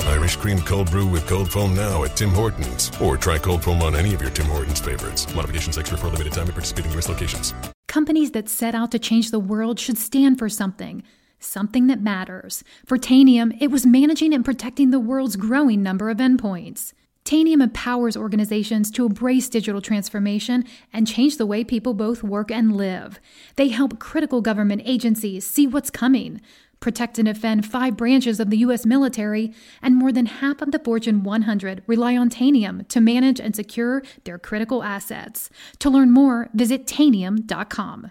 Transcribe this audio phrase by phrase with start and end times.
[0.00, 2.90] Irish cream cold brew with cold foam now at Tim Hortons.
[3.00, 5.32] Or try cold foam on any of your Tim Hortons favorites.
[5.34, 7.08] Modifications extra for a limited time at participating U.S.
[7.08, 7.54] locations.
[7.88, 11.02] Companies that set out to change the world should stand for something.
[11.38, 12.64] Something that matters.
[12.86, 16.92] For Tanium, it was managing and protecting the world's growing number of endpoints.
[17.24, 22.76] Tanium empowers organizations to embrace digital transformation and change the way people both work and
[22.76, 23.20] live.
[23.54, 26.40] They help critical government agencies see what's coming,
[26.82, 28.84] protect and defend five branches of the U.S.
[28.84, 33.56] military, and more than half of the Fortune 100 rely on Tanium to manage and
[33.56, 35.48] secure their critical assets.
[35.78, 38.10] To learn more, visit Tanium.com.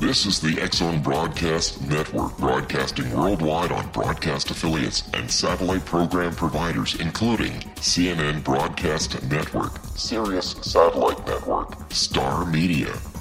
[0.00, 6.34] This is the X Zone Broadcast Network, broadcasting worldwide on broadcast affiliates and satellite program
[6.34, 12.92] providers, including CNN Broadcast Network, Sirius Satellite Network, Star Media,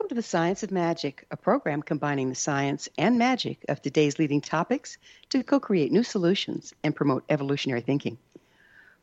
[0.00, 4.18] Welcome to the Science of Magic, a program combining the science and magic of today's
[4.18, 4.96] leading topics
[5.28, 8.16] to co create new solutions and promote evolutionary thinking.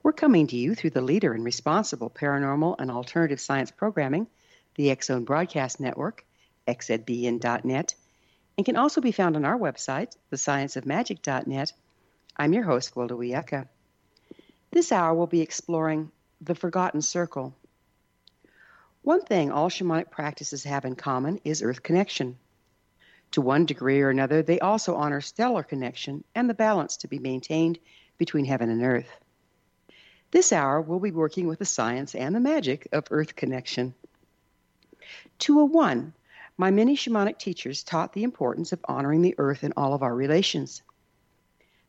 [0.01, 4.25] We're coming to you through the leader in responsible paranormal and alternative science programming,
[4.73, 6.25] the Zone Broadcast Network,
[6.67, 7.93] xzbn.net,
[8.57, 11.73] and can also be found on our website, thescienceofmagic.net.
[12.35, 13.67] I'm your host, Gwilda Wiyaka.
[14.71, 17.53] This hour we'll be exploring the Forgotten Circle.
[19.07, 22.37] One thing all shamanic practices have in common is earth connection.
[23.31, 27.17] To one degree or another, they also honor stellar connection and the balance to be
[27.17, 27.79] maintained
[28.17, 29.09] between heaven and earth.
[30.31, 33.95] This hour, we'll be working with the science and the magic of earth connection.
[35.39, 36.13] 201,
[36.57, 40.13] my many shamanic teachers taught the importance of honoring the earth in all of our
[40.13, 40.81] relations.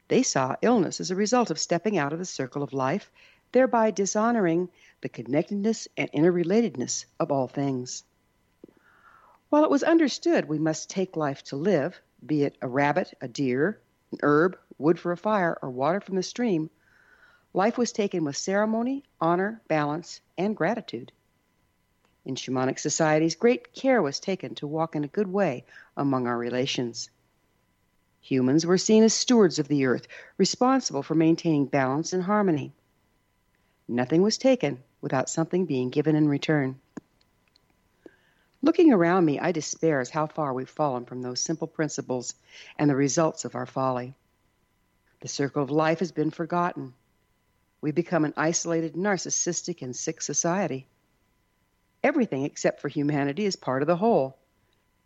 [0.06, 3.10] They saw illness as a result of stepping out of the circle of life,
[3.52, 4.68] thereby dishonoring
[5.00, 8.04] the connectedness and interrelatedness of all things.
[9.50, 13.28] While it was understood we must take life to live, be it a rabbit, a
[13.28, 13.80] deer,
[14.12, 16.70] an herb, wood for a fire, or water from the stream,
[17.54, 21.12] life was taken with ceremony, honor, balance, and gratitude.
[22.24, 25.64] In shamanic societies, great care was taken to walk in a good way
[25.96, 27.08] among our relations.
[28.20, 30.06] Humans were seen as stewards of the earth,
[30.36, 32.74] responsible for maintaining balance and harmony.
[33.88, 36.78] Nothing was taken without something being given in return.
[38.60, 42.34] Looking around me, I despair as how far we've fallen from those simple principles
[42.76, 44.14] and the results of our folly.
[45.20, 46.92] The circle of life has been forgotten.
[47.80, 50.86] We become an isolated, narcissistic, and sick society.
[52.02, 54.36] Everything except for humanity is part of the whole.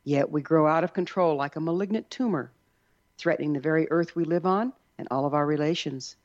[0.03, 2.51] Yet we grow out of control like a malignant tumor,
[3.17, 6.17] threatening the very earth we live on and all of our relations.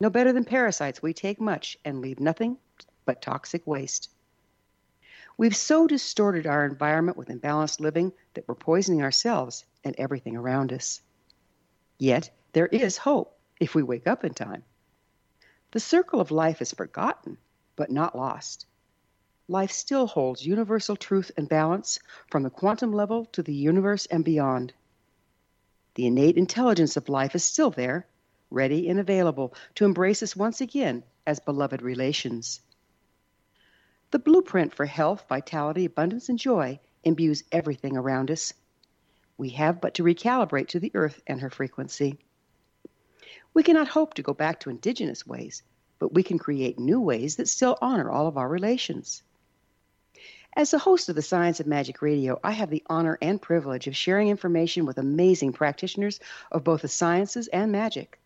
[0.00, 2.58] No better than parasites, we take much and leave nothing
[3.04, 4.10] but toxic waste.
[5.36, 10.72] We've so distorted our environment with imbalanced living that we're poisoning ourselves and everything around
[10.72, 11.00] us.
[11.98, 14.64] Yet, there is hope if we wake up in time.
[15.72, 17.38] The circle of life is forgotten,
[17.74, 18.66] but not lost.
[19.48, 21.98] Life still holds universal truth and balance
[22.30, 24.72] from the quantum level to the universe and beyond.
[25.96, 28.06] The innate intelligence of life is still there,
[28.54, 32.60] ready and available to embrace us once again as beloved relations.
[34.10, 38.54] The blueprint for health, vitality, abundance, and joy imbues everything around us.
[39.36, 42.18] We have but to recalibrate to the earth and her frequency.
[43.52, 45.62] We cannot hope to go back to indigenous ways,
[45.98, 49.22] but we can create new ways that still honor all of our relations.
[50.56, 53.88] As the host of the Science of Magic Radio, I have the honor and privilege
[53.88, 56.20] of sharing information with amazing practitioners
[56.52, 58.20] of both the sciences and magic.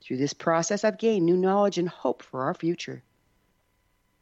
[0.00, 3.02] Through this process, I've gained new knowledge and hope for our future.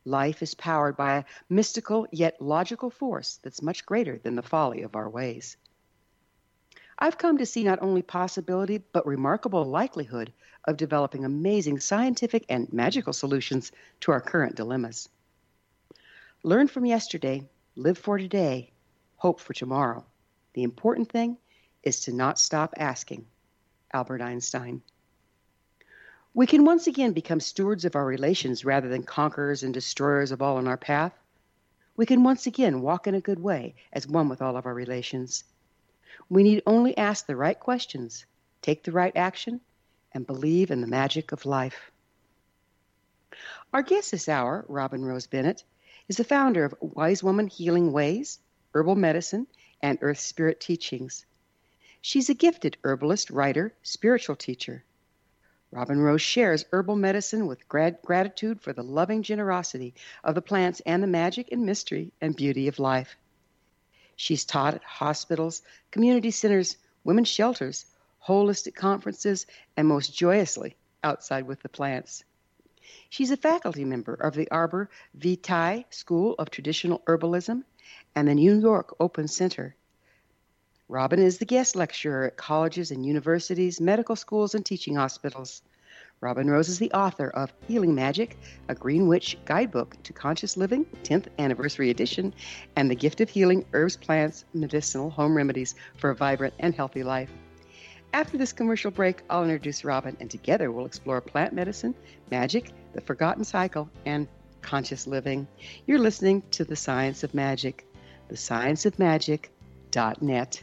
[0.05, 4.83] Life is powered by a mystical yet logical force that's much greater than the folly
[4.83, 5.57] of our ways.
[6.99, 10.33] I've come to see not only possibility, but remarkable likelihood
[10.65, 13.71] of developing amazing scientific and magical solutions
[14.01, 15.09] to our current dilemmas.
[16.43, 18.73] Learn from yesterday, live for today,
[19.17, 20.05] hope for tomorrow.
[20.55, 21.37] The important thing
[21.83, 23.27] is to not stop asking.
[23.93, 24.83] Albert Einstein.
[26.37, 30.43] We can once again become stewards of our relations rather than conquerors and destroyers of
[30.43, 31.19] all in our path.
[31.97, 34.75] We can once again walk in a good way as one with all of our
[34.75, 35.45] relations.
[36.29, 38.27] We need only ask the right questions,
[38.61, 39.63] take the right action,
[40.13, 41.91] and believe in the magic of life.
[43.73, 45.65] Our guest this hour, Robin Rose Bennett,
[46.07, 48.41] is the founder of Wise Woman Healing Ways,
[48.75, 49.47] Herbal Medicine,
[49.81, 51.25] and Earth Spirit Teachings.
[52.03, 54.85] She's a gifted herbalist, writer, spiritual teacher.
[55.77, 59.93] Robin Rose shares herbal medicine with grad- gratitude for the loving generosity
[60.25, 63.15] of the plants and the magic and mystery and beauty of life.
[64.17, 67.85] She's taught at hospitals, community centers, women's shelters,
[68.27, 69.47] holistic conferences,
[69.77, 72.25] and most joyously outside with the plants.
[73.11, 77.65] She's a faculty member of the Arbor Vitae School of Traditional Herbalism
[78.15, 79.77] and the New York Open Center.
[80.89, 85.63] Robin is the guest lecturer at colleges and universities, medical schools, and teaching hospitals.
[86.21, 88.39] Robin Rose is the author of Healing Magic,
[88.69, 92.33] a Green Witch Guidebook to Conscious Living, 10th Anniversary Edition,
[92.77, 97.03] and The Gift of Healing Herbs, Plants, Medicinal Home Remedies for a Vibrant and Healthy
[97.03, 97.33] Life.
[98.13, 101.97] After this commercial break, I'll introduce Robin, and together we'll explore plant medicine,
[102.31, 104.29] magic, the forgotten cycle, and
[104.63, 105.49] conscious living.
[105.87, 107.89] You're listening to The Science of Magic,
[108.31, 110.63] thescienceofmagic.net.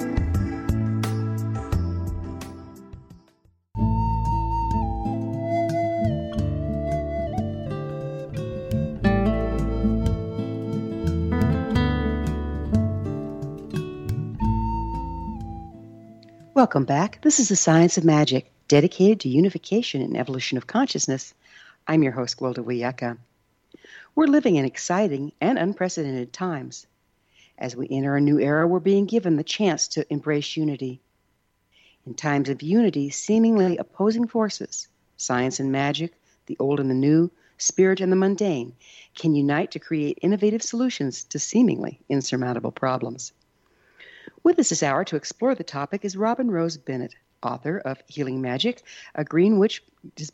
[16.61, 17.23] Welcome back.
[17.23, 21.33] This is the Science of Magic, dedicated to unification and evolution of consciousness.
[21.87, 23.17] I'm your host, Gwilda Wiyaka.
[24.13, 26.85] We're living in exciting and unprecedented times.
[27.57, 31.01] As we enter a new era, we're being given the chance to embrace unity.
[32.05, 34.87] In times of unity, seemingly opposing forces,
[35.17, 36.13] science and magic,
[36.45, 38.75] the old and the new, spirit and the mundane,
[39.15, 43.33] can unite to create innovative solutions to seemingly insurmountable problems.
[44.43, 48.41] With us this hour to explore the topic is Robin Rose Bennett, author of Healing
[48.41, 48.81] Magic,
[49.13, 49.83] a Green Witch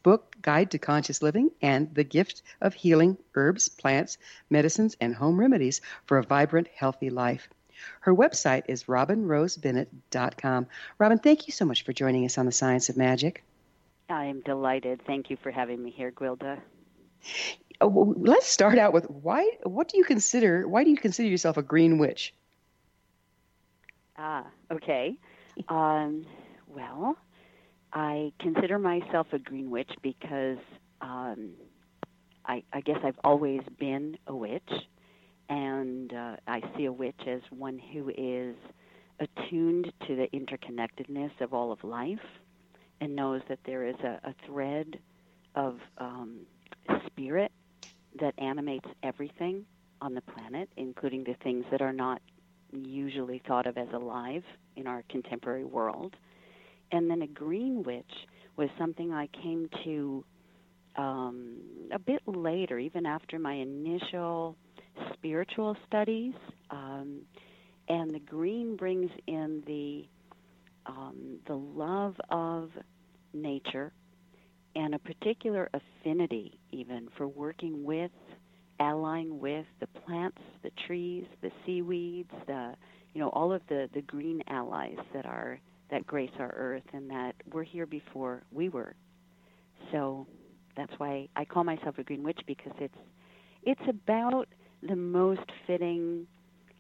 [0.02, 4.18] book, Guide to Conscious Living, and The Gift of Healing Herbs, Plants,
[4.50, 7.50] Medicines, and Home Remedies for a Vibrant, Healthy Life.
[8.00, 10.68] Her website is robinrosebennett.com.
[10.98, 13.44] Robin, thank you so much for joining us on the Science of Magic.
[14.10, 15.02] I am delighted.
[15.06, 16.58] Thank you for having me here, Gwilda.
[16.58, 16.60] Uh,
[17.82, 19.52] oh, well, let's start out with why.
[19.64, 20.66] What do you consider?
[20.66, 22.34] Why do you consider yourself a green witch?
[24.18, 25.18] Ah, okay.
[25.70, 26.26] Um,
[26.68, 27.18] well,
[27.94, 30.58] I consider myself a green witch because
[31.02, 31.52] um,
[32.46, 34.72] I, I guess I've always been a witch,
[35.50, 38.56] and uh, I see a witch as one who is
[39.20, 42.20] attuned to the interconnectedness of all of life
[43.02, 45.00] and knows that there is a, a thread
[45.56, 46.42] of um,
[47.08, 47.52] spirit
[48.20, 49.66] that animates everything
[50.02, 52.22] on the planet, including the things that are not
[52.72, 54.44] usually thought of as alive
[54.76, 56.16] in our contemporary world.
[56.92, 58.12] And then a green witch
[58.56, 60.24] was something I came to
[60.96, 61.58] um,
[61.92, 64.56] a bit later, even after my initial
[65.14, 66.34] spiritual studies.
[66.72, 67.22] Um,
[67.88, 70.08] and the green brings in the
[70.86, 72.70] um, the love of
[73.34, 73.92] nature
[74.76, 78.12] and a particular affinity, even for working with
[78.80, 82.76] allying with the plants, the trees, the seaweeds, the
[83.14, 85.60] you know all of the the green allies that are
[85.92, 88.94] that grace our earth and that were here before we were.
[89.92, 90.28] So
[90.76, 92.98] that's why I call myself a green witch because it's
[93.64, 94.48] it's about
[94.88, 96.28] the most fitting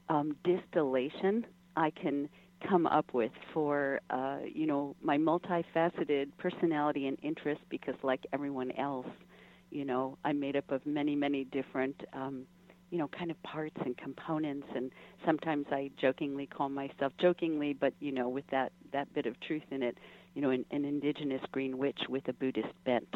[0.09, 2.29] um, distillation I can
[2.67, 8.71] come up with for uh, you know my multifaceted personality and interest because like everyone
[8.71, 9.07] else
[9.71, 12.45] you know i'm made up of many many different um,
[12.89, 14.67] you know, kind of parts and components.
[14.75, 14.91] And
[15.25, 19.63] sometimes I jokingly call myself, jokingly, but you know, with that that bit of truth
[19.71, 19.97] in it,
[20.33, 23.13] you know, an, an indigenous green witch with a Buddhist bent.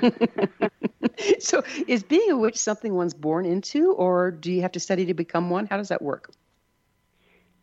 [1.38, 5.06] so, is being a witch something one's born into, or do you have to study
[5.06, 5.66] to become one?
[5.66, 6.32] How does that work?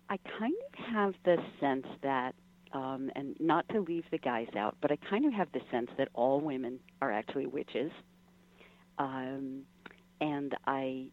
[0.10, 2.34] I kind of have the sense that,
[2.74, 5.89] um, and not to leave the guys out, but I kind of have the sense
[5.98, 7.91] that all women are actually witches.
[9.00, 9.63] Um,
[10.22, 11.08] and I,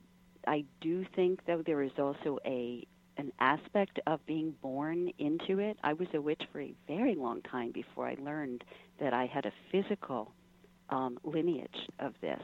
[0.46, 2.86] I do think that there is also a
[3.18, 5.78] an aspect of being born into it.
[5.82, 8.62] I was a witch for a very long time before I learned
[9.00, 10.32] that I had a physical
[10.90, 12.40] um, lineage of this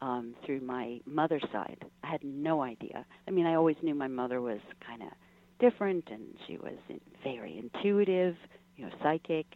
[0.00, 1.84] um, through my mother's side.
[2.04, 3.04] I had no idea.
[3.26, 5.08] I mean, I always knew my mother was kind of
[5.58, 6.76] different, and she was
[7.22, 8.36] very intuitive,
[8.76, 9.46] you know, psychic.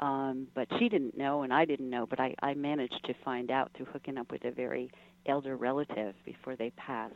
[0.00, 2.06] Um, but she didn't know, and I didn't know.
[2.06, 4.90] But I, I managed to find out through hooking up with a very
[5.26, 7.14] elder relative before they passed.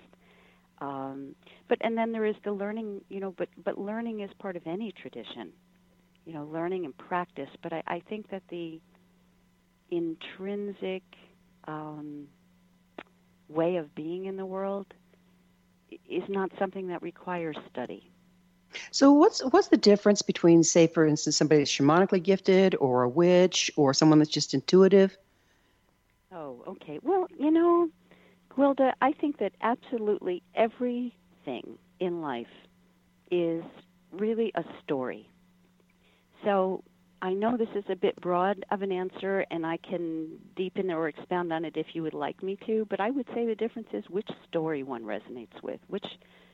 [0.81, 1.35] Um,
[1.69, 3.35] but and then there is the learning, you know.
[3.39, 5.53] But but learning is part of any tradition,
[6.27, 7.49] you know, learning and practice.
[7.63, 8.81] But I, I think that the
[9.91, 11.03] intrinsic
[11.69, 12.27] um,
[13.49, 14.87] way of being in the world
[15.91, 18.12] is not something that requires study.
[18.91, 23.09] So, what's what's the difference between, say, for instance, somebody that's shamanically gifted, or a
[23.09, 25.17] witch, or someone that's just intuitive?
[26.33, 26.99] Oh, okay.
[27.03, 27.89] Well, you know,
[28.51, 32.47] Gwilda, I think that absolutely everything in life
[33.31, 33.65] is
[34.13, 35.29] really a story.
[36.45, 36.83] So
[37.23, 41.09] I know this is a bit broad of an answer, and I can deepen or
[41.09, 43.89] expound on it if you would like me to, but I would say the difference
[43.93, 46.07] is which story one resonates with, which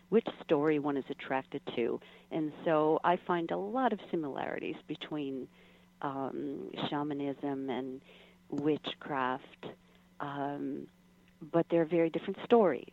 [0.08, 2.00] which story one is attracted to.
[2.30, 5.48] And so I find a lot of similarities between
[6.02, 8.00] um, shamanism and
[8.50, 9.66] witchcraft,
[10.20, 10.86] um,
[11.52, 12.92] but they're very different stories.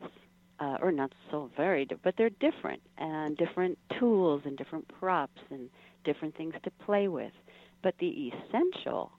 [0.57, 5.41] Uh, or not so very, di- but they're different, and different tools and different props
[5.51, 5.69] and
[6.05, 7.33] different things to play with.
[7.83, 9.11] But the essential,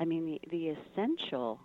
[0.00, 1.60] I mean, the, the essential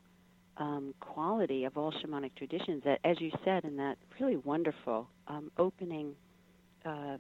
[0.58, 5.52] um, quality of all shamanic traditions, that, as you said in that really wonderful um,
[5.58, 6.16] opening
[6.86, 7.20] um,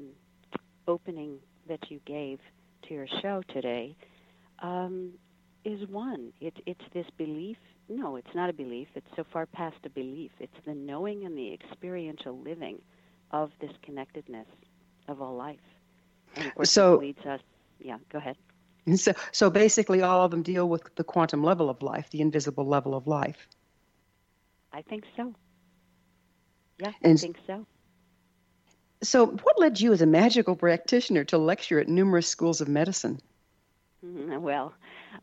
[0.87, 2.39] opening that you gave
[2.87, 3.95] to your show today,
[4.59, 5.11] um,
[5.63, 6.33] is one.
[6.41, 7.57] It, it's this belief.
[7.89, 8.87] No, it's not a belief.
[8.95, 10.31] It's so far past a belief.
[10.39, 12.79] It's the knowing and the experiential living
[13.31, 14.47] of this connectedness
[15.07, 15.59] of all life.
[16.35, 17.41] And of course, So- it leads us.
[17.79, 18.37] Yeah, go ahead.
[18.95, 22.65] So, so basically, all of them deal with the quantum level of life, the invisible
[22.67, 23.47] level of life.
[24.71, 25.33] I think so.
[26.77, 27.65] Yeah, And- I think so.
[29.03, 33.19] So, what led you as a magical practitioner to lecture at numerous schools of medicine?
[34.03, 34.73] Mhm, Well,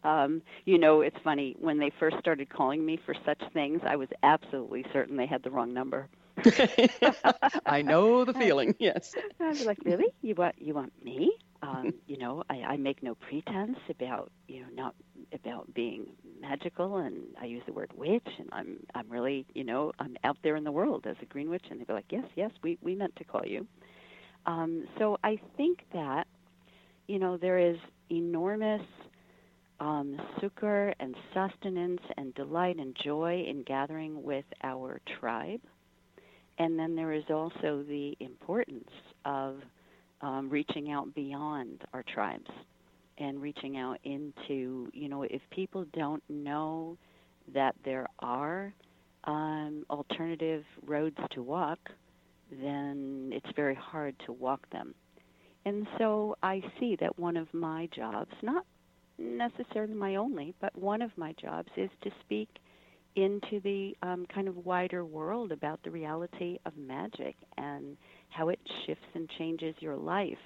[0.05, 1.57] um, you know, it's funny.
[1.59, 5.43] When they first started calling me for such things, I was absolutely certain they had
[5.43, 6.09] the wrong number.
[7.67, 8.75] I know the feeling.
[8.79, 9.15] Yes.
[9.41, 10.07] I was like, really?
[10.23, 11.33] You want you want me?
[11.63, 14.95] Um, you know, I, I make no pretense about you know not
[15.33, 16.07] about being
[16.41, 20.37] magical, and I use the word witch, and I'm I'm really you know I'm out
[20.43, 22.79] there in the world as a green witch, and they'd be like, yes, yes, we
[22.83, 23.67] we meant to call you.
[24.47, 26.27] Um, so I think that
[27.07, 27.77] you know there is
[28.11, 28.83] enormous
[29.81, 35.61] um, succor and sustenance and delight and joy in gathering with our tribe.
[36.59, 38.91] And then there is also the importance
[39.25, 39.57] of
[40.21, 42.51] um, reaching out beyond our tribes
[43.19, 46.97] and reaching out into, you know, if people don't know
[47.55, 48.73] that there are
[49.25, 51.79] um, alternative roads to walk,
[52.51, 54.95] then it's very hard to walk them.
[55.65, 58.65] And so I see that one of my jobs, not
[59.19, 62.49] necessarily my only, but one of my jobs is to speak
[63.17, 67.97] into the um, kind of wider world about the reality of magic and
[68.31, 70.39] how it shifts and changes your life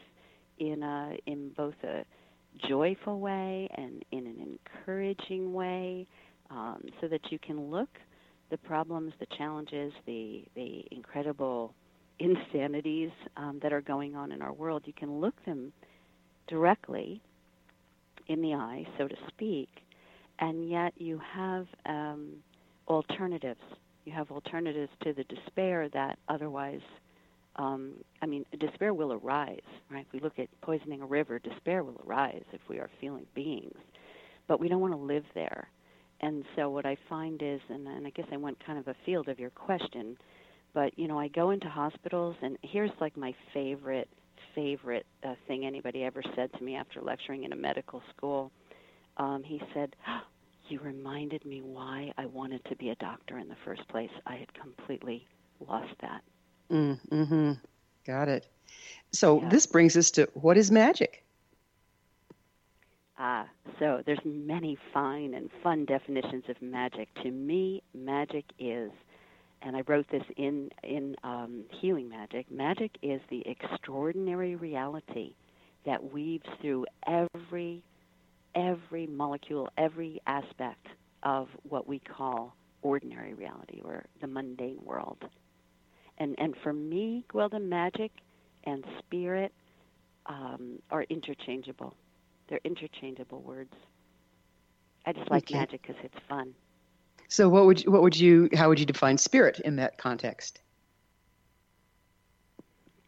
[0.58, 2.04] in a in both a
[2.68, 6.06] joyful way and in an encouraging way,
[6.50, 7.88] um, so that you can look
[8.50, 11.74] the problems, the challenges, the the incredible
[12.18, 14.82] insanities um, that are going on in our world.
[14.84, 15.72] You can look them
[16.46, 17.20] directly
[18.28, 19.68] in the eye, so to speak,
[20.38, 22.34] and yet you have um,
[22.88, 23.60] alternatives.
[24.04, 26.80] You have alternatives to the despair that otherwise,
[27.56, 29.60] um, I mean, despair will arise,
[29.90, 30.06] right?
[30.06, 33.78] If we look at poisoning a river, despair will arise if we are feeling beings,
[34.48, 35.68] but we don't want to live there.
[36.20, 38.96] And so what I find is, and, and I guess I went kind of a
[39.04, 40.16] field of your question,
[40.72, 44.08] but you know, I go into hospitals, and here's like my favorite
[44.54, 48.50] favorite uh, thing anybody ever said to me after lecturing in a medical school.
[49.16, 49.94] Um, he said,
[50.68, 54.10] "You reminded me why I wanted to be a doctor in the first place.
[54.26, 55.26] I had completely
[55.66, 56.22] lost that.
[56.72, 57.52] Mm, hmm
[58.06, 58.46] Got it.
[59.12, 59.46] So Yeah.
[59.46, 61.24] this brings us to what is magic?
[63.18, 67.08] Ah, so there's many fine and fun definitions of magic.
[67.22, 68.90] To me, magic is,
[69.62, 72.50] and I wrote this in in um, Healing Magic.
[72.50, 75.34] Magic is the extraordinary reality
[75.84, 77.84] that weaves through every
[78.54, 80.86] every molecule, every aspect
[81.22, 85.18] of what we call ordinary reality or the mundane world.
[86.18, 88.12] And and for me, Gwilda, magic
[88.64, 89.52] and spirit
[90.26, 91.94] um, are interchangeable.
[92.48, 93.72] They're interchangeable words.
[95.06, 95.50] I just like Okay.
[95.50, 96.54] magic because it's fun.
[97.28, 100.60] So what would you, what would you how would you define spirit in that context?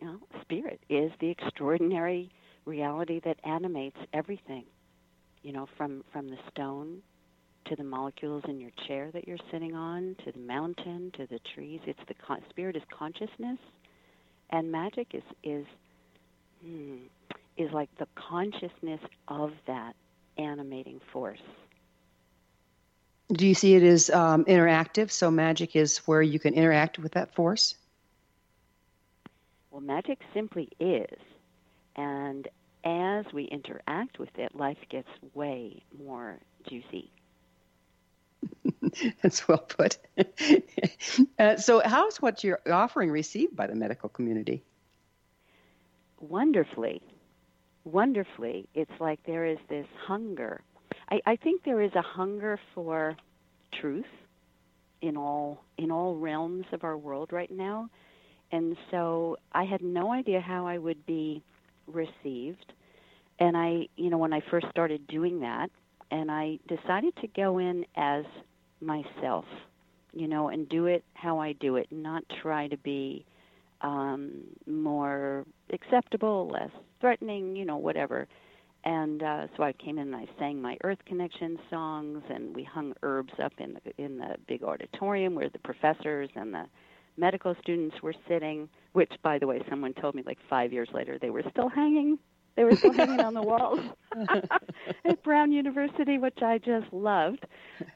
[0.01, 2.31] You know, spirit is the extraordinary
[2.65, 4.65] reality that animates everything.
[5.43, 7.03] You know, from from the stone
[7.67, 11.41] to the molecules in your chair that you're sitting on, to the mountain, to the
[11.55, 11.81] trees.
[11.87, 13.59] It's the con- spirit is consciousness,
[14.51, 15.67] and magic is is
[16.63, 16.97] hmm,
[17.57, 19.95] is like the consciousness of that
[20.39, 21.43] animating force.
[23.33, 25.11] Do you see it as um, interactive?
[25.11, 27.75] So magic is where you can interact with that force.
[29.71, 31.19] Well, magic simply is.
[31.97, 32.47] And
[32.85, 37.11] as we interact with it, life gets way more juicy.
[39.23, 39.99] That's well put.
[41.39, 44.63] uh, so how's what you're offering received by the medical community?
[46.21, 47.03] Wonderfully,
[47.85, 48.67] wonderfully.
[48.75, 50.63] It's like there is this hunger.
[51.11, 53.17] I, I think there is a hunger for
[53.73, 54.07] truth
[55.03, 57.91] in all in all realms of our world right now.
[58.53, 61.43] And so I had no idea how I would be
[61.87, 62.73] received.
[63.39, 65.71] And I, you know, when I first started doing that,
[66.11, 68.25] and I decided to go in as
[68.81, 69.45] myself,
[70.13, 73.25] you know, and do it how I do it, not try to be
[73.81, 78.27] um, more acceptable, less threatening, you know, whatever.
[78.85, 82.65] And uh, so I came in and I sang my Earth Connection songs, and we
[82.65, 86.65] hung herbs up in the in the big auditorium where the professors and the
[87.17, 88.69] medical students were sitting.
[88.93, 92.19] Which, by the way, someone told me like five years later they were still hanging.
[92.57, 93.81] They were still hanging on the walls
[95.05, 97.45] at Brown University, which I just loved,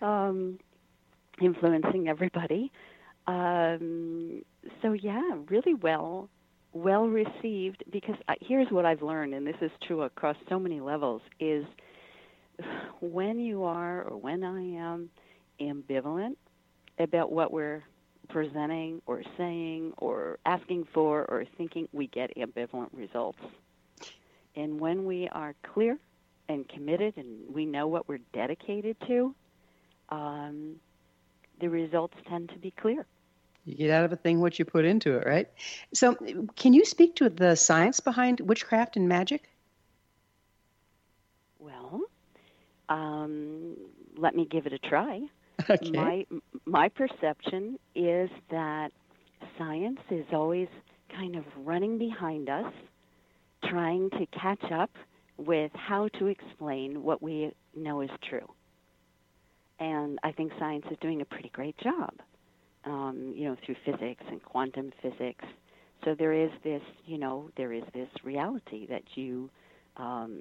[0.01, 0.59] um,
[1.41, 2.71] influencing everybody.
[3.27, 4.43] Um,
[4.83, 6.29] so yeah, really well
[6.73, 10.81] well received because I, here's what I've learned, and this is true across so many
[10.81, 11.65] levels: is
[13.01, 15.11] when you are or when I am
[15.61, 16.37] ambivalent
[16.99, 17.83] about what we're
[18.29, 23.39] presenting or saying or asking for or thinking, we get ambivalent results.
[24.59, 25.99] And when we are clear
[26.49, 29.35] and committed and we know what we're dedicated to,
[30.09, 30.77] um,
[31.61, 33.07] the results tend to be clear.
[33.65, 35.49] You get out of a thing what you put into it, right?
[35.93, 36.17] So,
[36.57, 39.49] can you speak to the science behind witchcraft and magic?
[41.59, 42.01] Well,
[42.89, 43.77] um,
[44.17, 45.21] let me give it a try.
[45.69, 45.91] Okay.
[45.91, 46.27] My
[46.65, 48.91] my perception is that
[49.59, 50.69] science is always
[51.11, 52.73] kind of running behind us,
[53.65, 54.91] trying to catch up
[55.37, 58.49] with how to explain what we know is true.
[59.79, 62.13] And I think science is doing a pretty great job,
[62.85, 65.45] um, you know, through physics and quantum physics.
[66.05, 69.51] So there is this, you know, there is this reality that you,
[69.97, 70.41] um,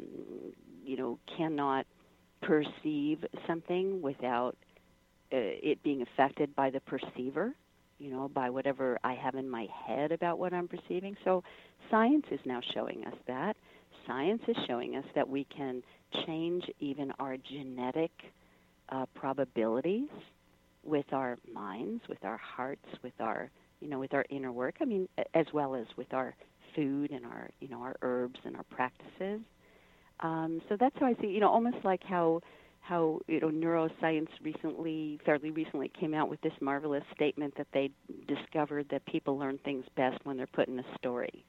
[0.83, 1.85] you know, cannot
[2.41, 4.55] perceive something without
[5.33, 7.53] uh, it being affected by the perceiver,
[7.99, 11.15] you know, by whatever I have in my head about what I'm perceiving.
[11.23, 11.43] So
[11.89, 13.55] science is now showing us that.
[14.05, 15.83] Science is showing us that we can
[16.25, 18.11] change even our genetic
[18.89, 20.09] uh, probabilities
[20.83, 23.49] with our minds, with our hearts, with our,
[23.81, 24.75] you know, with our inner work.
[24.81, 26.33] I mean, as well as with our
[26.75, 29.41] food and our, you know, our herbs and our practices.
[30.21, 32.41] Um, so that's how I see, you know, almost like how
[32.87, 37.91] how you know neuroscience recently, fairly recently, came out with this marvelous statement that they
[38.27, 41.45] discovered that people learn things best when they're put in a story.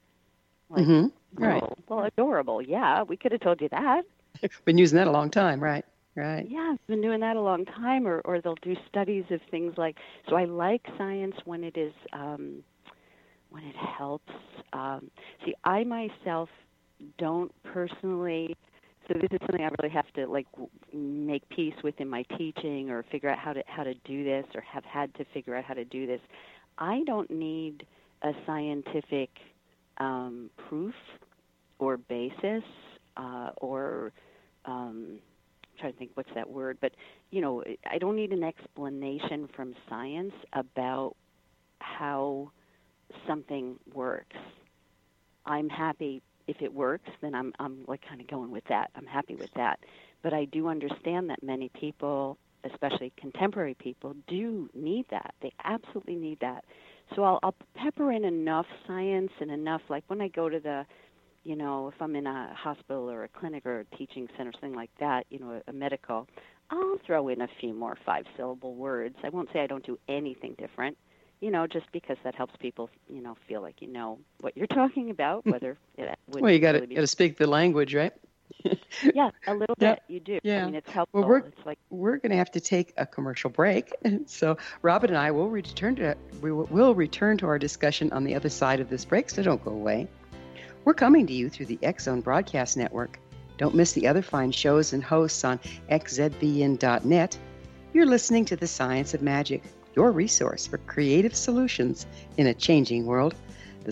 [0.69, 1.63] Like, hmm Right.
[1.63, 2.61] oh, well, adorable.
[2.61, 4.03] Yeah, we could have told you that.
[4.65, 5.85] Been using that a long time, right?
[6.15, 6.49] Right.
[6.49, 8.07] Yeah, I've been doing that a long time.
[8.07, 9.97] Or, or they'll do studies of things like.
[10.29, 12.63] So I like science when it is um,
[13.49, 14.31] when it helps.
[14.73, 15.09] Um,
[15.45, 16.49] see, I myself
[17.17, 18.55] don't personally.
[19.09, 20.45] So this is something I really have to like
[20.93, 24.45] make peace with in my teaching, or figure out how to how to do this,
[24.53, 26.21] or have had to figure out how to do this.
[26.77, 27.87] I don't need
[28.21, 29.29] a scientific
[29.97, 30.93] um, proof
[31.79, 32.63] or basis
[33.17, 34.11] uh, or
[34.65, 35.19] um,
[35.63, 36.91] I'm trying to think what's that word, but
[37.31, 41.15] you know, I don't need an explanation from science about
[41.79, 42.51] how
[43.27, 44.35] something works.
[45.45, 48.89] I'm happy if it works, then I'm I'm like kind of going with that.
[48.95, 49.79] I'm happy with that.
[50.23, 55.35] But I do understand that many people, especially contemporary people, do need that.
[55.41, 56.65] They absolutely need that.
[57.15, 60.85] So I'll, I'll pepper in enough science and enough, like when I go to the,
[61.43, 64.75] you know, if I'm in a hospital or a clinic or a teaching center, something
[64.75, 66.27] like that, you know, a, a medical,
[66.71, 69.15] I'll throw in a few more five syllable words.
[69.23, 70.97] I won't say I don't do anything different,
[71.41, 74.67] you know, just because that helps people, you know, feel like you know what you're
[74.67, 75.51] talking about, hmm.
[75.51, 78.13] whether it would Well, you got to really got to speak the language, right?
[79.13, 80.03] yeah, a little Yeah, bit.
[80.07, 80.39] You do.
[80.43, 80.63] yeah.
[80.63, 81.21] I mean, it's helpful.
[81.21, 83.93] Well, we're it's like we're going to have to take a commercial break.
[84.25, 88.23] So Robin and I will return to we will will return to our discussion on
[88.23, 89.29] the other side of this break.
[89.29, 90.07] So don't go away.
[90.83, 93.19] We're coming to you through the X Zone Broadcast Network.
[93.57, 95.59] Don't miss the other fine shows and hosts on
[95.91, 97.37] xzbn.net.
[97.93, 99.63] You're listening to the Science of Magic,
[99.99, 102.05] your resource for creative solutions
[102.37, 103.35] in a changing world.
[103.83, 103.91] The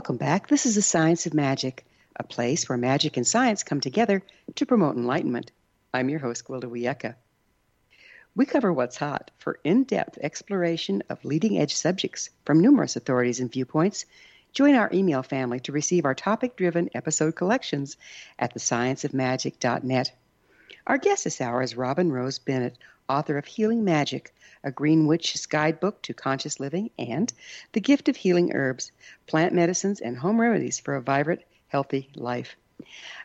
[0.00, 0.48] Welcome back.
[0.48, 1.84] This is the Science of Magic,
[2.16, 4.22] a place where magic and science come together
[4.54, 5.52] to promote enlightenment.
[5.92, 7.16] I'm your host, Gwilda Wiyaka.
[8.34, 13.40] We cover what's hot for in depth exploration of leading edge subjects from numerous authorities
[13.40, 14.06] and viewpoints.
[14.54, 17.98] Join our email family to receive our topic driven episode collections
[18.38, 20.12] at thescienceofmagic.net.
[20.86, 22.78] Our guest this hour is Robin Rose Bennett,
[23.10, 27.32] author of Healing Magic, a Green Witch's Guidebook to Conscious Living, and
[27.72, 28.92] The Gift of Healing Herbs,
[29.26, 32.56] Plant Medicines, and Home Remedies for a Vibrant, Healthy Life.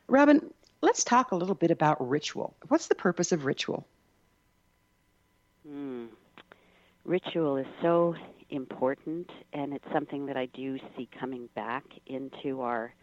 [0.08, 2.56] Robin, let's talk a little bit about ritual.
[2.68, 3.86] What's the purpose of ritual?
[5.68, 6.06] Hmm.
[7.04, 8.16] Ritual is so
[8.50, 12.94] important, and it's something that I do see coming back into our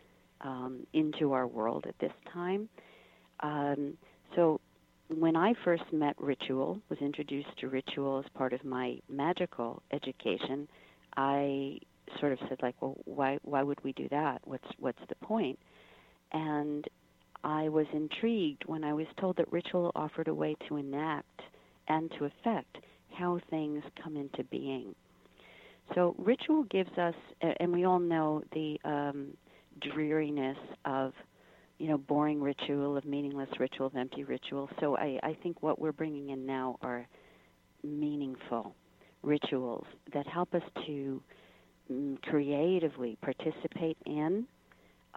[0.41, 2.69] um, into our world at this time.
[3.41, 3.95] Um,
[4.35, 4.61] so,
[5.09, 10.69] when I first met ritual, was introduced to ritual as part of my magical education,
[11.17, 11.79] I
[12.21, 14.41] sort of said like, well, why why would we do that?
[14.45, 15.59] What's what's the point?
[16.33, 16.87] And
[17.45, 21.43] I was intrigued when I was told that ritual offered a way to enact
[21.89, 22.79] and to affect
[23.15, 24.95] how things come into being.
[25.95, 27.15] So ritual gives us,
[27.61, 29.37] and we all know the um,
[29.81, 31.13] dreariness of,
[31.83, 34.71] you know, boring ritual, of meaningless ritual, of empty ritual.
[34.79, 37.09] So I, I think what we're bringing in now are
[37.83, 38.77] meaningful
[39.25, 41.21] rituals that help us to
[41.91, 44.47] mm, creatively participate in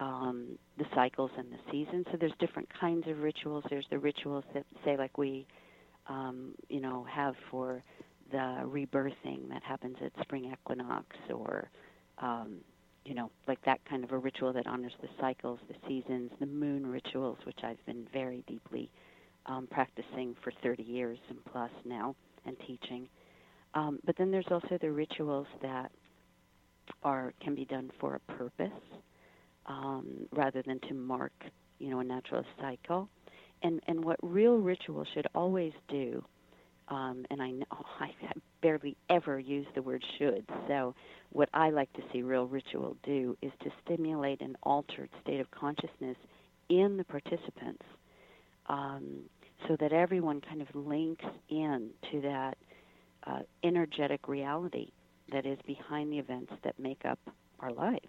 [0.00, 2.04] um, the cycles and the seasons.
[2.10, 3.62] So there's different kinds of rituals.
[3.70, 5.46] There's the rituals that say like we,
[6.08, 7.80] um, you know, have for
[8.32, 11.70] the rebirthing that happens at spring equinox, or
[12.18, 12.56] um,
[13.06, 16.46] you know, like that kind of a ritual that honors the cycles, the seasons, the
[16.46, 18.90] moon rituals, which I've been very deeply
[19.46, 23.08] um, practicing for 30 years and plus now and teaching.
[23.74, 25.92] Um, but then there's also the rituals that
[27.02, 28.70] are can be done for a purpose
[29.66, 31.32] um, rather than to mark,
[31.78, 33.08] you know, a natural cycle.
[33.62, 36.24] And and what real ritual should always do,
[36.88, 37.64] um, and I know
[38.00, 38.10] I
[38.62, 40.44] barely ever use the word should.
[40.68, 40.94] So
[41.36, 45.50] what I like to see real ritual do is to stimulate an altered state of
[45.50, 46.16] consciousness
[46.70, 47.84] in the participants,
[48.68, 49.20] um,
[49.68, 52.56] so that everyone kind of links in to that
[53.26, 54.88] uh, energetic reality
[55.30, 57.18] that is behind the events that make up
[57.60, 58.08] our lives.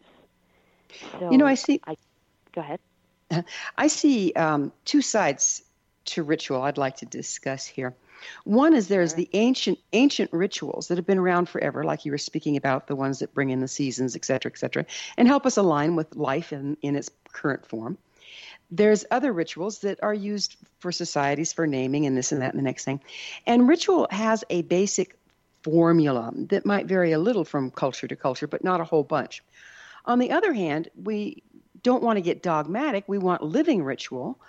[1.20, 1.98] So You know, I see- I,
[2.56, 2.80] go ahead.
[3.78, 5.64] I see um, two sides
[6.08, 7.96] to ritual I'd like to discuss here.
[8.44, 12.18] One is there's the ancient ancient rituals that have been around forever, like you were
[12.18, 14.86] speaking about, the ones that bring in the seasons, et cetera, et cetera,
[15.18, 17.98] and help us align with life in, in its current form.
[18.72, 22.60] There's other rituals that are used for societies for naming and this and that and
[22.60, 23.02] the next thing.
[23.46, 25.16] And ritual has a basic
[25.64, 29.44] formula that might vary a little from culture to culture, but not a whole bunch.
[30.06, 31.44] On the other hand, we
[31.84, 33.04] don't want to get dogmatic.
[33.08, 34.40] We want living ritual.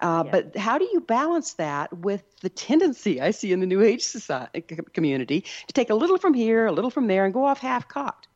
[0.00, 0.30] Uh, Yeah.
[0.30, 4.02] But how do you balance that with the tendency I see in the New Age
[4.02, 7.58] society, community to take a little from here, a little from there, and go off
[7.60, 8.28] half cocked?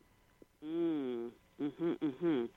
[0.65, 2.49] Mm, mhm, mhm.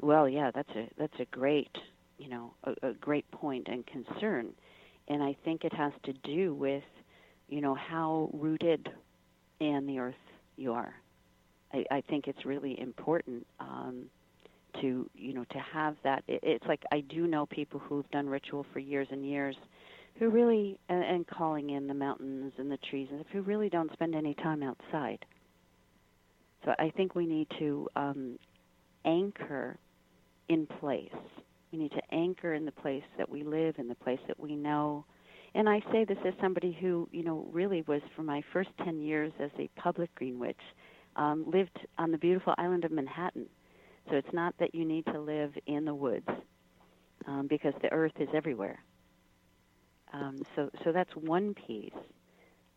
[0.00, 1.76] Well, yeah, that's a that's a great,
[2.18, 4.52] you know, a, a great point and concern,
[5.08, 6.84] and I think it has to do with,
[7.48, 8.90] you know, how rooted
[9.60, 10.14] in the earth
[10.56, 10.94] you are.
[11.72, 14.06] I, I think it's really important um,
[14.80, 16.24] to, you know, to have that.
[16.26, 19.56] It, it's like I do know people who've done ritual for years and years,
[20.18, 23.92] who really and, and calling in the mountains and the trees and who really don't
[23.92, 25.24] spend any time outside.
[26.64, 28.38] So I think we need to um,
[29.04, 29.78] anchor
[30.48, 31.08] in place.
[31.72, 34.56] We need to anchor in the place that we live, in the place that we
[34.56, 35.04] know.
[35.54, 39.00] And I say this as somebody who, you know, really was for my first 10
[39.00, 40.56] years as a public green witch,
[41.16, 43.46] um, lived on the beautiful island of Manhattan.
[44.10, 46.28] So it's not that you need to live in the woods
[47.26, 48.78] um, because the earth is everywhere.
[50.12, 51.92] Um, so, so that's one piece.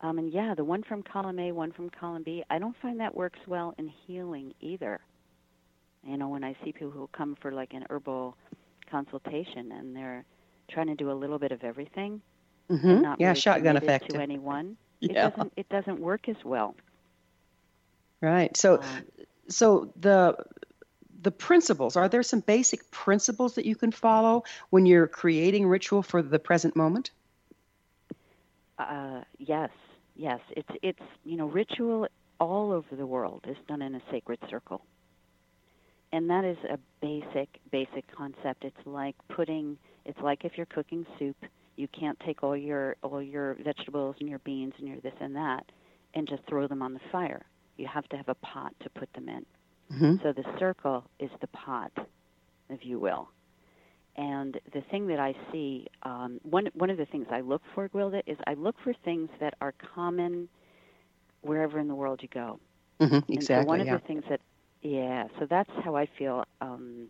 [0.00, 3.00] Um, and yeah, the one from column A, one from column B, I don't find
[3.00, 5.00] that works well in healing either.
[6.02, 8.36] You know, when I see people who come for like an herbal
[8.90, 10.24] consultation and they're
[10.70, 12.20] trying to do a little bit of everything,
[12.70, 14.10] hmm and not Yeah, really shotgun effect.
[14.10, 14.76] to anyone,
[15.08, 15.20] it Yeah.
[15.20, 16.74] doesn't it doesn't work as well.
[18.20, 18.56] Right.
[18.56, 19.06] So, Um,
[19.48, 20.36] so the
[21.22, 26.02] the principles are there some basic principles that you can follow when you're creating ritual
[26.02, 27.10] for the present moment?
[28.78, 29.70] Uh, yes,
[30.16, 30.40] yes.
[30.50, 32.08] It's it's you know ritual
[32.40, 34.84] all over the world is done in a sacred circle,
[36.12, 38.64] and that is a basic basic concept.
[38.64, 39.78] It's like putting.
[40.04, 41.36] It's like if you're cooking soup,
[41.76, 45.36] you can't take all your all your vegetables and your beans and your this and
[45.36, 45.64] that,
[46.14, 47.44] and just throw them on the fire.
[47.76, 49.46] You have to have a pot to put them in.
[49.92, 51.92] Hmm So the circle is the pot,
[52.70, 53.28] if you will.
[54.16, 57.88] And the thing that I see, um, one one of the things I look for,
[57.88, 60.48] Gwilda, is I look for things that are common
[61.40, 62.60] wherever in the world you go.
[63.00, 63.96] hmm And so one of yeah.
[63.96, 64.40] the things that,
[64.82, 66.44] yeah, so that's how I feel.
[66.60, 67.08] Um,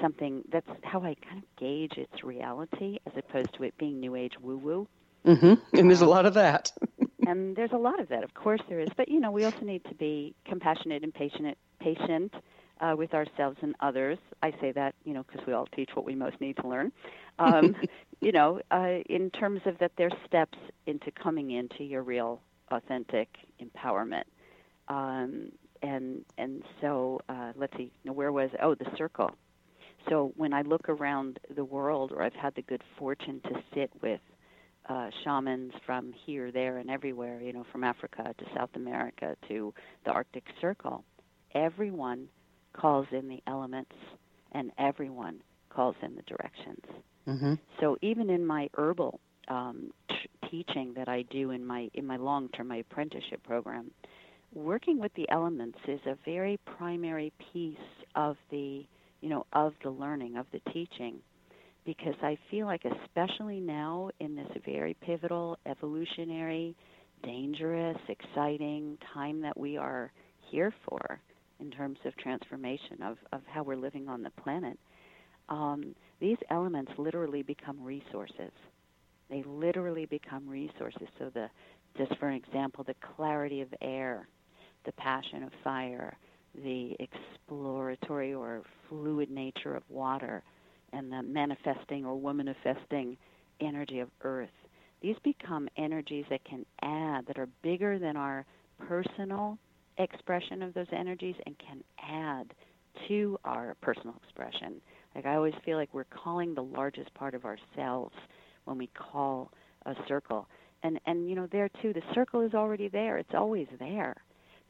[0.00, 4.16] something that's how I kind of gauge its reality, as opposed to it being New
[4.16, 4.88] Age woo woo.
[5.26, 5.78] Mm-hmm.
[5.78, 6.72] And there's a lot of that.
[7.26, 8.88] and there's a lot of that, of course there is.
[8.96, 12.32] But you know, we also need to be compassionate and patient, patient
[12.80, 14.18] uh, with ourselves and others.
[14.42, 16.92] I say that, you know, because we all teach what we most need to learn.
[17.38, 17.76] Um,
[18.20, 23.28] you know, uh, in terms of that, there's steps into coming into your real, authentic
[23.60, 24.24] empowerment.
[24.88, 29.30] Um, and and so uh, let's see, where was oh the circle.
[30.08, 33.90] So when I look around the world, or I've had the good fortune to sit
[34.02, 34.20] with
[34.88, 39.72] uh, shamans from here, there, and everywhere, you know, from Africa to South America to
[40.04, 41.04] the Arctic Circle,
[41.54, 42.28] everyone
[42.72, 43.94] calls in the elements
[44.52, 45.40] and everyone
[45.70, 46.84] calls in the directions.
[47.26, 52.06] hmm So even in my herbal um, t- teaching that I do in my in
[52.06, 53.90] my long term my apprenticeship program,
[54.54, 57.76] working with the elements is a very primary piece
[58.14, 58.84] of the
[59.20, 61.20] you know of the learning of the teaching
[61.84, 66.74] because I feel like especially now in this very pivotal evolutionary
[67.22, 70.12] dangerous exciting time that we are
[70.50, 71.20] here for
[71.60, 74.78] in terms of transformation of, of how we're living on the planet
[75.48, 78.52] um, these elements literally become resources
[79.30, 81.48] they literally become resources so the
[81.96, 84.26] just for example the clarity of air
[84.84, 86.16] the passion of fire
[86.62, 90.42] the exploratory or fluid nature of water
[90.92, 93.16] and the manifesting or womanifesting
[93.60, 94.48] energy of earth.
[95.02, 98.46] These become energies that can add, that are bigger than our
[98.86, 99.58] personal
[99.98, 102.52] expression of those energies and can add
[103.08, 104.80] to our personal expression.
[105.14, 108.14] Like I always feel like we're calling the largest part of ourselves
[108.64, 109.50] when we call
[109.86, 110.46] a circle.
[110.82, 113.18] And and you know there too the circle is already there.
[113.18, 114.14] It's always there.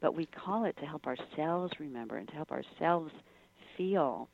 [0.01, 3.11] But we call it to help ourselves remember and to help ourselves
[3.77, 4.29] feel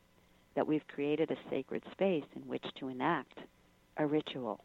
[0.56, 3.38] that we've created a sacred space in which to enact
[3.98, 4.60] a ritual.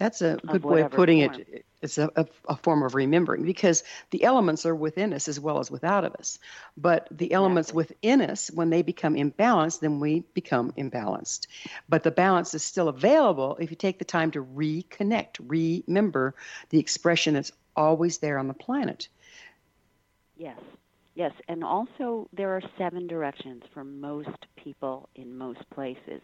[0.00, 1.34] That's a good way of putting form.
[1.34, 1.66] it.
[1.82, 5.58] It's a, a, a form of remembering because the elements are within us as well
[5.58, 6.38] as without of us.
[6.74, 7.96] But the elements Exactly.
[7.96, 11.48] within us, when they become imbalanced, then we become imbalanced.
[11.86, 16.34] But the balance is still available if you take the time to reconnect, remember
[16.70, 19.08] the expression that's always there on the planet.
[20.38, 20.58] Yes.
[21.14, 26.22] Yes, and also there are seven directions for most people in most places.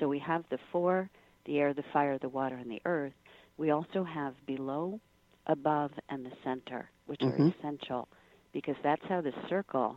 [0.00, 1.08] So we have the four,
[1.46, 3.12] the air, the fire, the water, and the earth.
[3.56, 5.00] We also have below,
[5.46, 7.52] above, and the center, which are Mhm.
[7.60, 8.08] essential
[8.52, 9.96] because that's how the circle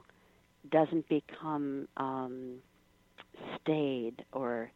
[0.72, 2.58] doesn't become um,
[3.62, 4.72] stayed or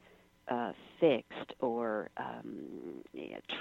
[0.49, 3.03] uh, fixed or um,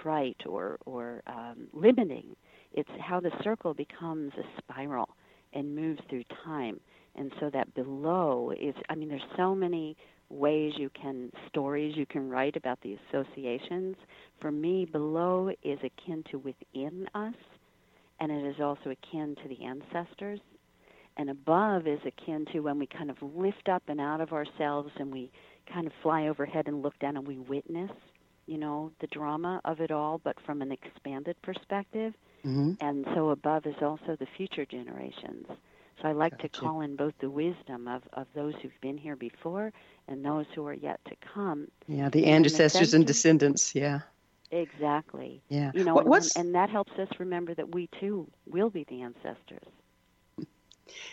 [0.02, 2.34] trite or, or um, limiting.
[2.72, 5.08] It's how the circle becomes a spiral
[5.52, 6.80] and moves through time.
[7.16, 9.96] And so that below is, I mean, there's so many
[10.30, 13.96] ways you can, stories you can write about the associations.
[14.40, 17.34] For me, below is akin to within us,
[18.20, 20.40] and it is also akin to the ancestors.
[21.16, 24.90] And above is akin to when we kind of lift up and out of ourselves
[24.98, 25.30] and we
[25.72, 27.90] kind of fly overhead and look down and we witness,
[28.46, 33.30] you know, the drama of it all, but from an expanded perspective hmm and so
[33.30, 35.46] above is also the future generations.
[36.00, 39.16] So I like to call in both the wisdom of, of those who've been here
[39.16, 39.72] before
[40.06, 41.68] and those who are yet to come.
[41.88, 43.74] Yeah, the ancestors and descendants.
[43.74, 44.00] Yeah.
[44.50, 45.42] Exactly.
[45.48, 45.72] Yeah.
[45.74, 49.02] You know, What- and, and that helps us remember that we too will be the
[49.02, 49.66] ancestors.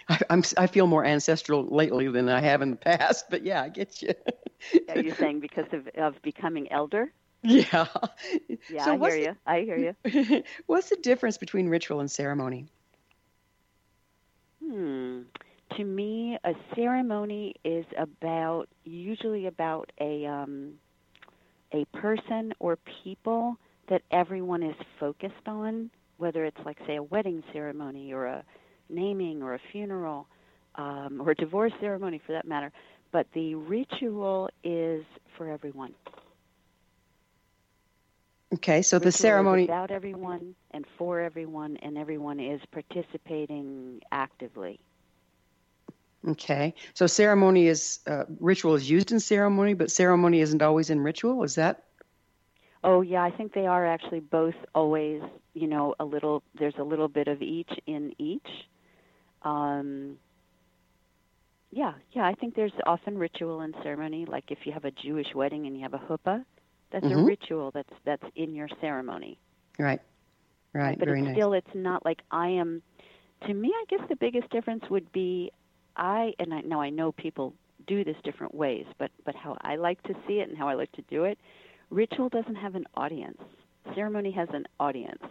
[0.09, 3.61] I, I'm I feel more ancestral lately than I have in the past, but yeah,
[3.61, 4.13] I get you.
[4.89, 7.11] Are you saying because of, of becoming elder?
[7.43, 7.87] yeah.
[8.71, 9.35] Yeah, So I hear the- you.
[9.45, 10.43] I hear you.
[10.67, 12.67] What's the difference between ritual and ceremony?
[14.65, 15.21] Hmm.
[15.77, 20.73] To me, a ceremony is about usually about a um,
[21.73, 23.57] a person or people
[23.89, 28.43] that everyone is focused on, whether it's like say a wedding ceremony or a
[28.89, 30.27] naming or a funeral
[30.75, 32.71] um, or a divorce ceremony for that matter.
[33.11, 35.03] But the ritual is
[35.37, 35.93] for everyone.
[38.55, 39.65] Okay, so the ceremony.
[39.65, 44.79] about everyone and for everyone, and everyone is participating actively.
[46.27, 51.01] Okay, so ceremony is uh, ritual is used in ceremony, but ceremony isn't always in
[51.01, 51.43] ritual.
[51.43, 51.83] Is that?
[52.83, 55.21] Oh yeah, I think they are actually both always,
[55.53, 56.41] you know, a little.
[56.57, 58.47] There's a little bit of each in each.
[59.41, 60.17] Um,
[61.71, 64.25] yeah, yeah, I think there's often ritual and ceremony.
[64.25, 66.45] Like if you have a Jewish wedding and you have a huppah,
[66.91, 67.27] that's a Mhm.
[67.27, 69.37] ritual that's that's in your ceremony.
[69.79, 70.01] Right.
[70.73, 70.97] Right.
[70.99, 71.35] but very it's nice.
[71.37, 72.81] still it's not like I am.
[73.47, 75.51] To me, I guess the biggest difference would be
[75.95, 77.53] I and I know I know people
[77.87, 80.73] do this different ways, but but how I like to see it and how I
[80.73, 81.37] like to do it.
[81.89, 83.41] Ritual doesn't have an audience.
[83.93, 85.21] Ceremony has an audience.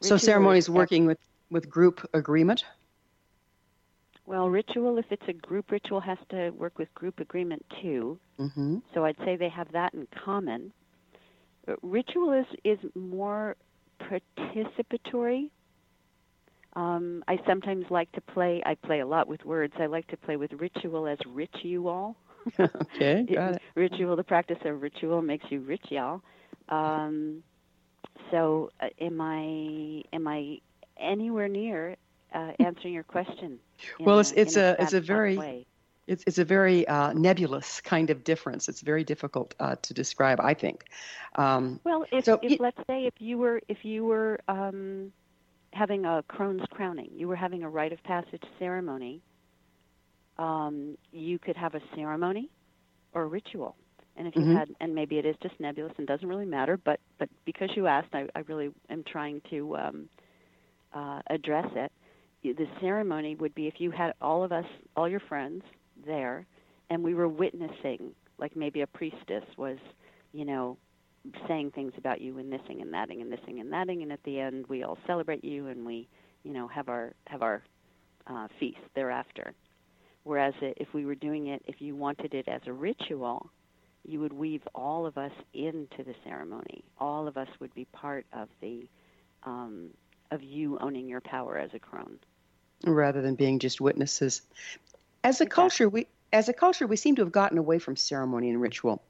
[0.00, 1.18] so ceremony is working with
[1.50, 2.64] with group agreement.
[4.28, 8.18] Well, ritual, if it's a group ritual, has to work with group agreement too.
[8.38, 8.76] Mm-hmm.
[8.92, 10.70] So I'd say they have that in common.
[11.66, 13.56] Uh, Ritual is, is more
[14.02, 15.48] participatory.
[16.74, 19.72] Um, I sometimes like to play, I play a lot with words.
[19.78, 22.14] I like to play with ritual as ritual.
[22.60, 23.62] okay, got it.
[23.76, 26.22] Ritual, the practice of ritual makes you ritual.
[26.68, 27.42] Um,
[28.30, 30.58] so uh, am I am I
[31.00, 31.96] anywhere near
[32.34, 33.58] uh, answering your question?
[34.00, 35.66] Well, it's- a- it's in a- it's a very- way?
[36.06, 38.66] It's it's a very uh, nebulous kind of difference.
[38.70, 40.40] It's very difficult uh, to describe.
[40.40, 40.84] I think.
[41.36, 45.12] Um, Well, if, So if y- let's say if you were if you were um,
[45.74, 49.20] having a crone's crowning, you were having a rite of passage ceremony.
[50.38, 52.48] Um, you could have a ceremony
[53.12, 53.76] or a ritual,
[54.16, 54.54] and if you Mhm.
[54.54, 57.86] had, and maybe it is just nebulous and doesn't really matter, but but because you
[57.86, 60.08] asked, I, I really am trying to um,
[60.94, 61.92] uh, address it.
[62.42, 64.64] The ceremony would be if you had all of us,
[64.96, 65.62] all your friends
[66.06, 66.46] there,
[66.90, 69.78] and we were witnessing, like maybe a priestess was,
[70.32, 70.76] you know,
[71.46, 74.38] saying things about you and thising and thatting and thising and thatting, and at the
[74.40, 76.08] end we all celebrate you and we,
[76.44, 77.62] you know, have our have our
[78.28, 79.52] uh, feast thereafter.
[80.24, 83.50] Whereas if we were doing it, if you wanted it as a ritual,
[84.04, 86.84] you would weave all of us into the ceremony.
[86.98, 88.86] All of us would be part of the
[89.44, 89.90] um,
[90.30, 92.18] of you owning your power as a crone.
[92.84, 94.42] Rather than being just witnesses.
[95.24, 95.46] As a Exactly.
[95.46, 99.02] culture, we as a culture we seem to have gotten away from ceremony and ritual.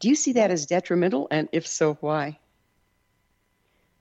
[0.00, 2.38] Do you see that as detrimental, and if so, why?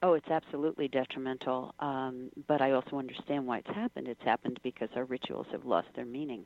[0.01, 1.74] Oh, it's absolutely detrimental.
[1.80, 4.07] Um, but I also understand why it's happened.
[4.07, 6.45] It's happened because our rituals have lost their meaning.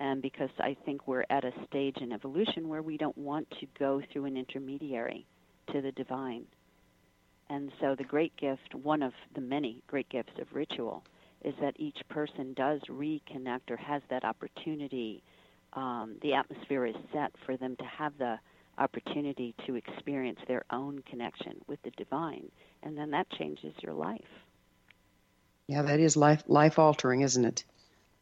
[0.00, 3.66] And because I think we're at a stage in evolution where we don't want to
[3.78, 5.26] go through an intermediary
[5.72, 6.46] to the divine.
[7.50, 11.02] And so the great gift, one of the many great gifts of ritual,
[11.44, 15.22] is that each person does reconnect or has that opportunity.
[15.74, 18.38] Um, the atmosphere is set for them to have the
[18.78, 22.50] opportunity to experience their own connection with the divine,
[22.82, 24.20] and then that changes your life.
[25.66, 27.64] Yeah, that is life life altering, isn't it?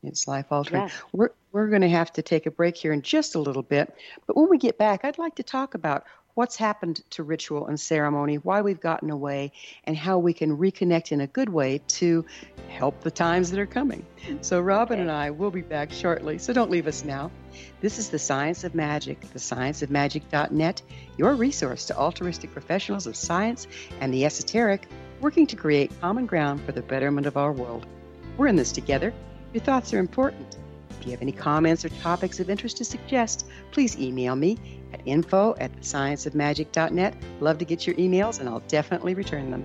[0.03, 0.83] It's life altering.
[0.83, 0.93] Yes.
[1.13, 3.95] We're we're going to have to take a break here in just a little bit,
[4.27, 6.05] but when we get back, I'd like to talk about
[6.37, 9.51] what's happened to ritual and ceremony, why we've gotten away,
[9.85, 12.25] and how we can reconnect in a good way to
[12.69, 14.05] help the times that are coming.
[14.43, 15.03] So Robin Okay.
[15.03, 17.31] and I will be back shortly, so don't leave us now.
[17.81, 20.83] This is the Science of Magic, thescienceofmagic.net,
[21.17, 23.67] your resource to altruistic professionals of science
[24.01, 24.89] and the esoteric
[25.23, 27.87] working to create common ground for the betterment of our world.
[28.37, 29.15] We're in this together.
[29.55, 30.59] Your thoughts are important.
[31.07, 34.59] If you have any comments or topics of interest to suggest, please email me
[34.93, 37.15] at info at thescienceofmagic.net.
[37.39, 39.65] Love to get your emails, and I'll definitely return them.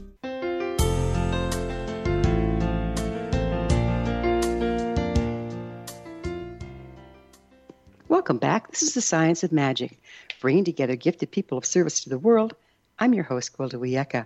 [8.31, 8.71] Welcome back.
[8.71, 9.99] This is the Science of Magic,
[10.39, 12.55] bringing together gifted people of service to the world.
[12.97, 14.25] I'm your host, Gwilda Wiyaka.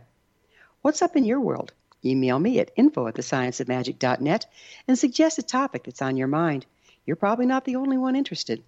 [0.84, 1.74] What's up in your world?
[2.06, 4.46] Email me at info at thescienceofmagic.net
[4.88, 6.68] and suggest a topic that's on your mind.
[7.08, 8.62] You're probably not the only one interested.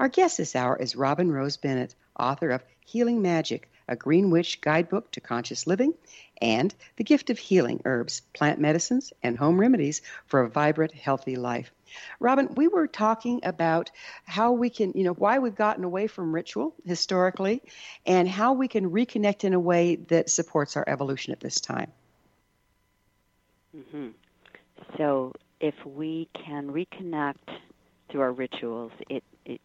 [0.00, 4.60] Our guest this hour is Robin Rose Bennett, author of Healing Magic, a Green Witch
[4.60, 5.94] guidebook to conscious living,
[6.40, 11.36] and The Gift of Healing Herbs, Plant Medicines, and Home Remedies for a Vibrant, Healthy
[11.36, 11.72] Life.
[12.20, 13.90] Robin, we were talking about
[14.24, 17.62] how we can, you know, why we've gotten away from ritual historically
[18.06, 21.90] and how we can reconnect in a way that supports our evolution at this time.
[23.72, 24.08] hmm
[24.96, 27.36] So if we can reconnect
[28.10, 29.60] through our rituals, it, it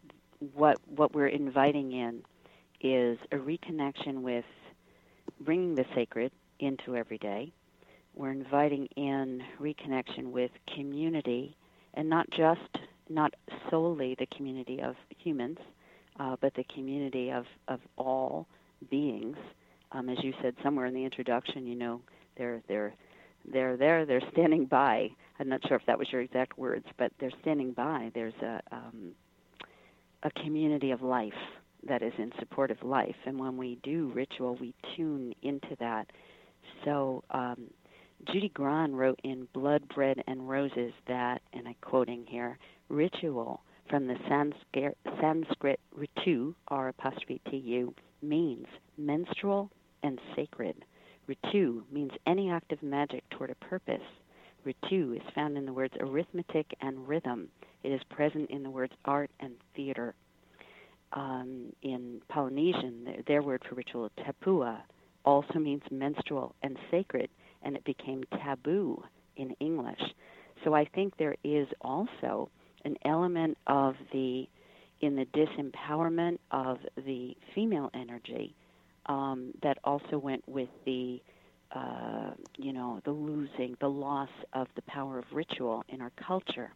[0.54, 2.22] what what we're inviting in
[2.84, 4.44] is a reconnection with
[5.40, 6.30] bringing the sacred
[6.60, 7.50] into every day.
[8.14, 11.56] We're inviting in reconnection with community,
[11.94, 12.60] and not just
[13.08, 13.34] not
[13.70, 15.56] solely the community of humans,
[16.20, 18.46] uh, but the community of of all
[18.90, 19.36] beings.
[19.92, 22.02] Um, as you said somewhere in the introduction, you know,
[22.36, 22.92] they're they're
[23.50, 25.08] they're there, they're standing by.
[25.40, 28.10] I'm not sure if that was your exact words, but they're standing by.
[28.14, 29.12] There's a um,
[30.22, 31.32] a community of life
[31.88, 36.06] that is in support of life, and when we do ritual, we tune into that.
[36.84, 37.68] So um,
[38.26, 42.58] Judy Grahn wrote in Blood, Bread, and Roses that, and I'm quoting here,
[42.88, 43.60] ritual
[43.90, 48.66] from the Sanskrit, Sanskrit ritu, R apostrophe T U, means
[48.96, 49.70] menstrual
[50.02, 50.84] and sacred.
[51.28, 54.00] Ritu means any act of magic toward a purpose.
[54.66, 57.48] Ritu is found in the words arithmetic and rhythm.
[57.82, 60.14] It is present in the words art and theater.
[61.14, 64.80] Um, in Polynesian, their, their word for ritual, tapua,
[65.24, 67.30] also means menstrual and sacred,
[67.62, 69.02] and it became taboo
[69.36, 70.02] in English.
[70.64, 72.50] So I think there is also
[72.84, 74.48] an element of the,
[75.00, 78.54] in the disempowerment of the female energy
[79.06, 81.20] um, that also went with the,
[81.74, 86.72] uh, you know, the losing, the loss of the power of ritual in our culture.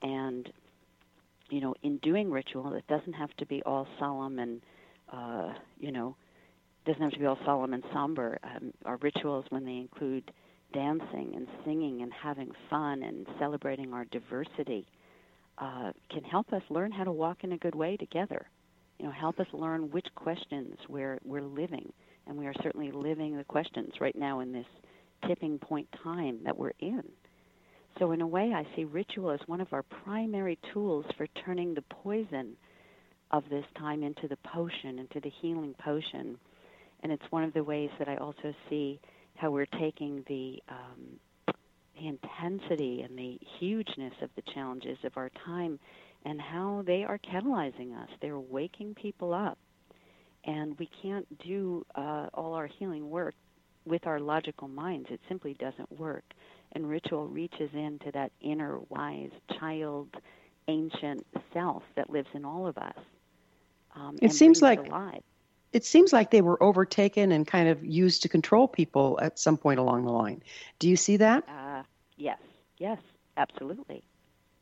[0.00, 0.50] And,
[1.52, 4.62] you know, in doing ritual, it doesn't have to be all solemn and,
[5.12, 6.16] uh, you know,
[6.86, 8.38] doesn't have to be all solemn and somber.
[8.42, 10.32] Um, our rituals, when they include
[10.72, 14.86] dancing and singing and having fun and celebrating our diversity,
[15.58, 18.46] uh, can help us learn how to walk in a good way together.
[18.98, 21.92] You know, help us learn which questions we're we're living,
[22.26, 24.66] and we are certainly living the questions right now in this
[25.28, 27.02] tipping point time that we're in.
[27.98, 31.74] So, in a way, I see ritual as one of our primary tools for turning
[31.74, 32.56] the poison
[33.30, 36.38] of this time into the potion, into the healing potion.
[37.02, 39.00] And it's one of the ways that I also see
[39.36, 41.54] how we're taking the um,
[41.98, 45.78] the intensity and the hugeness of the challenges of our time
[46.24, 48.08] and how they are catalyzing us.
[48.20, 49.58] They're waking people up.
[50.44, 53.34] And we can't do uh, all our healing work
[53.84, 55.08] with our logical minds.
[55.10, 56.24] It simply doesn't work.
[56.74, 60.08] And ritual reaches into that inner wise child,
[60.68, 62.96] ancient self that lives in all of us.
[63.94, 65.22] Um, It seems like- alive.
[65.72, 69.56] It seems like they were overtaken and kind of used to control people at some
[69.56, 70.42] point along the line.
[70.78, 71.48] Do you see that?
[71.48, 71.82] Uh,
[72.16, 72.38] yes,
[72.76, 72.98] yes,
[73.38, 74.04] absolutely.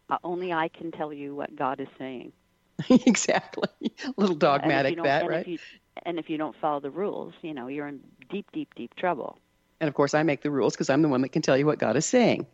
[0.08, 2.32] Uh, only I can tell you what God is saying.
[2.88, 3.68] exactly.
[3.82, 5.40] A little dogmatic, that, and right?
[5.40, 5.58] If you,
[6.04, 8.00] and if you don't follow the rules, you know, you're in
[8.30, 9.38] deep, deep, deep trouble.
[9.80, 11.66] And of course, I make the rules because I'm the one that can tell you
[11.66, 12.46] what God is saying.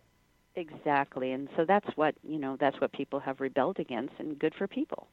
[0.54, 1.32] Exactly.
[1.32, 4.66] And so that's what, you know, that's what people have rebelled against and good for
[4.66, 5.06] people.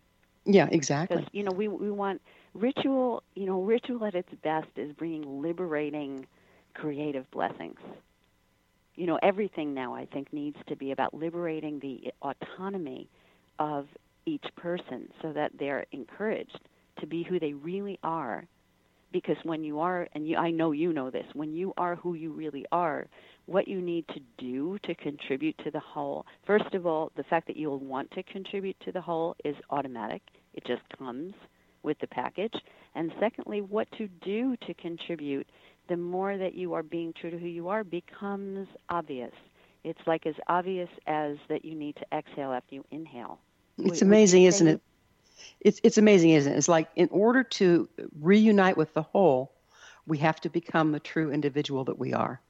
[0.45, 1.17] Yeah, exactly.
[1.17, 2.21] Because, you know, we, we want
[2.53, 6.27] ritual, you know, ritual at its best is bringing liberating
[6.73, 7.79] creative blessings.
[8.95, 13.09] You know, everything now I think needs to be about liberating the autonomy
[13.59, 13.87] of
[14.25, 16.59] each person so that they're encouraged
[16.99, 18.45] to be who they really are.
[19.13, 22.15] Because when you are, and you, I know you know this, when you are who
[22.15, 23.07] you really are,
[23.45, 27.47] what you need to do to contribute to the whole, first of all, the fact
[27.47, 30.21] that you'll want to contribute to the whole is automatic.
[30.55, 31.33] It just comes
[31.83, 32.53] with the package.
[32.95, 35.47] And secondly, what to do to contribute,
[35.89, 39.33] the more that you are being true to who you are becomes obvious.
[39.83, 43.37] It's like as obvious as that you need to exhale after you inhale.
[43.77, 44.81] It's Would- would you amazing, isn't it?
[45.59, 46.57] It's it's amazing, isn't it?
[46.57, 49.53] It's like in order to reunite with the whole,
[50.05, 52.41] we have to become the true individual that we are.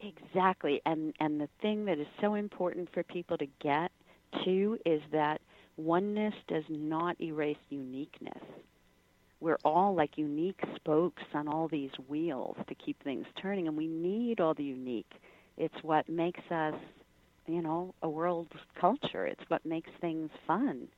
[0.00, 0.80] Exactly.
[0.84, 3.90] And and the thing that is so important for people to get
[4.44, 5.40] to is that
[5.76, 8.42] oneness does not erase uniqueness.
[9.40, 13.86] We're all like unique spokes on all these wheels to keep things turning and we
[13.86, 15.12] need all the unique.
[15.56, 16.74] It's what makes us,
[17.46, 18.48] you know, a world
[18.80, 19.26] culture.
[19.26, 20.88] It's what makes things fun.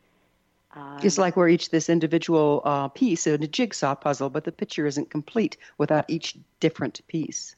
[0.75, 4.53] Um, It's like we're each this individual uh, piece in a jigsaw puzzle, but the
[4.53, 7.57] picture isn't complete without each different piece.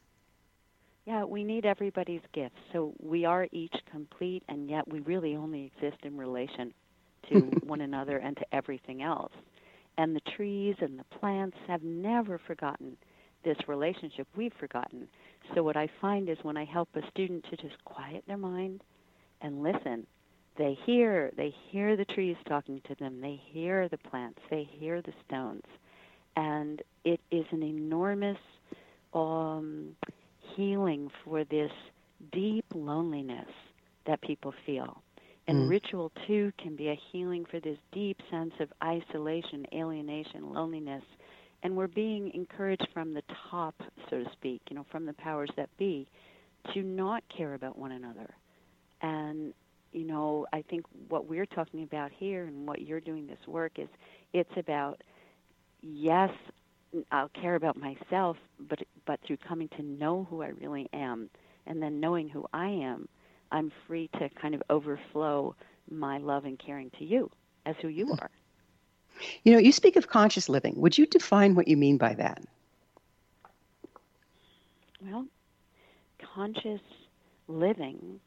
[1.05, 2.59] Yeah, we need everybody's gifts.
[2.73, 6.73] So we are each complete, and yet we really only exist in relation
[7.29, 9.33] to one another and to everything else.
[9.99, 12.97] And the trees and the plants have never forgotten
[13.45, 14.27] this relationship.
[14.37, 15.09] We've forgotten.
[15.55, 18.83] So what I find is when I help a student to just quiet their mind
[19.41, 20.07] and listen,
[20.57, 23.21] they hear they hear the trees talking to them.
[23.21, 24.41] They hear the plants.
[24.51, 25.65] They hear the stones.
[26.37, 28.39] And it is an enormous
[29.15, 29.97] um,
[30.57, 31.71] healing for this
[32.33, 33.49] deep loneliness
[34.07, 35.03] that people feel.
[35.47, 35.69] And Mm.
[35.69, 41.05] ritual too can be a healing for this deep sense of isolation alienation loneliness.
[41.63, 43.75] And we're being encouraged from the top
[44.11, 46.09] so to speak you know from the powers that be
[46.75, 48.35] to not care about one another.
[49.03, 49.53] And
[49.93, 53.73] you know i think what we're talking about here and what you're doing this work
[53.79, 53.89] is
[54.33, 55.01] it's about
[55.83, 56.31] yes
[57.13, 58.37] i'll care about myself
[58.69, 61.29] but but through coming to know who i really am
[61.67, 63.09] and then knowing who i am
[63.53, 65.55] i'm free to kind of overflow
[65.91, 67.31] my love and caring to you
[67.67, 68.31] as who you are
[69.45, 70.75] You know, you speak of conscious living.
[70.81, 72.43] Would you define what you mean by that?
[75.01, 75.27] Well,
[76.35, 76.81] conscious
[77.49, 78.21] living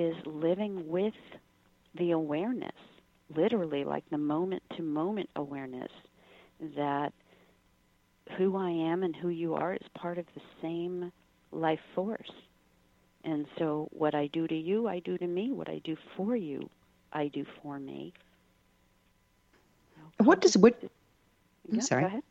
[0.00, 1.14] is living with
[1.94, 2.72] the awareness,
[3.34, 5.90] literally like the moment to moment awareness
[6.76, 7.12] that
[8.38, 11.12] who I am and who you are is part of the same
[11.50, 12.30] life force.
[13.24, 15.52] And so what I do to you, I do to me.
[15.52, 16.68] What I do for you,
[17.12, 18.12] I do for me.
[20.18, 20.78] What does what?
[21.68, 22.02] I'm Yeah, sorry.
[22.02, 22.22] Go ahead.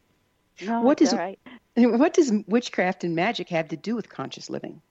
[0.62, 1.40] No, What does- right.
[1.78, 4.82] What does witchcraft and magic have to do with conscious living?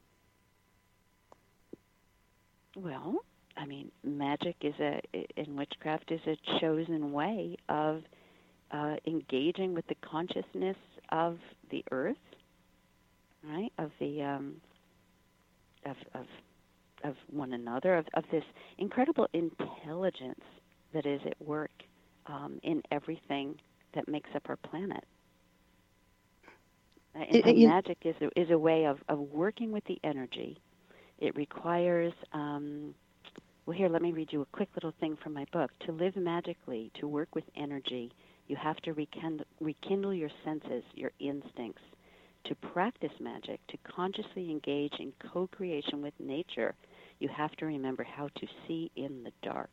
[2.76, 3.24] Well,
[3.56, 5.00] I mean, magic is a
[5.36, 8.02] in witchcraft is a chosen way of
[8.70, 10.76] uh, engaging with the consciousness
[11.10, 11.38] of
[11.70, 12.16] the earth,
[13.42, 13.72] right?
[13.78, 14.60] Of the um,
[15.84, 16.26] of of
[17.04, 18.44] of one another, of of this
[18.78, 20.44] incredible intelligence
[20.92, 21.70] that is at work
[22.26, 23.56] um, in everything
[23.94, 25.04] that makes up our planet.
[27.14, 30.58] And, It- and magic is a, is a way of, of working with the energy.
[31.20, 32.94] It requires, um,
[33.66, 35.70] well, here, let me read you a quick little thing from my book.
[35.86, 38.10] To live magically, to work with energy,
[38.48, 41.82] you have to rekindle, rekindle your senses, your instincts.
[42.46, 46.74] To practice magic, to consciously engage in co creation with nature,
[47.18, 49.70] you have to remember how to see in the dark.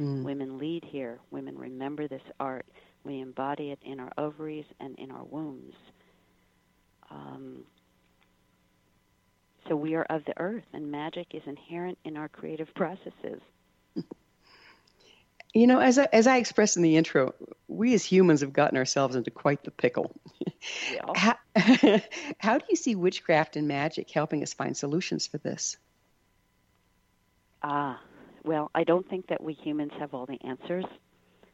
[0.00, 0.24] Mm.
[0.24, 1.20] Women lead here.
[1.30, 2.66] Women remember this art.
[3.04, 5.74] We embody it in our ovaries and in our wombs.
[7.10, 7.64] Um,
[9.68, 13.40] so we are of the earth, and magic is inherent in our creative processes.
[15.56, 17.32] You know, as I, as I expressed in the intro,
[17.68, 20.14] we as humans have gotten ourselves into quite the pickle.
[20.90, 21.12] Yeah.
[21.14, 21.36] How,
[22.38, 25.76] how do you see witchcraft and magic helping us find solutions for this?
[27.62, 28.00] Ah,
[28.44, 30.86] well, I don't think that we humans have all the answers.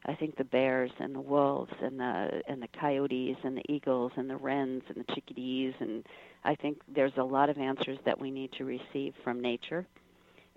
[0.06, 4.12] I think the bears and the wolves and the and the coyotes and the eagles
[4.16, 6.04] and the wrens and the chickadees and
[6.44, 9.86] I think there's a lot of answers that we need to receive from nature.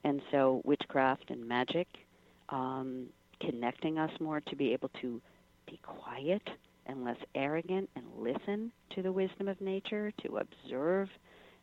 [0.04, 1.88] And so witchcraft and magic,
[2.50, 3.08] um,
[3.42, 5.22] connecting us more to be able to
[5.66, 6.42] be quiet
[6.86, 11.10] and less arrogant and listen to the wisdom of nature, to observe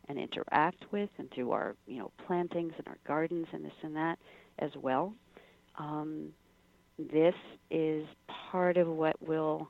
[0.07, 3.95] and interact with, and through our you know plantings and our gardens and this and
[3.95, 4.17] that
[4.59, 5.13] as well.
[5.77, 6.33] Um,
[7.11, 7.35] this
[7.69, 8.05] is
[8.51, 9.69] part of what will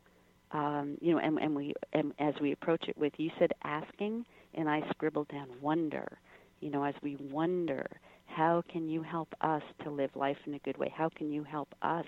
[0.53, 4.25] um, you know, and, and we and as we approach it with you said asking,
[4.53, 6.19] and I scribbled down wonder.
[6.59, 7.87] You know, as we wonder,
[8.25, 10.93] how can you help us to live life in a good way?
[10.95, 12.05] How can you help us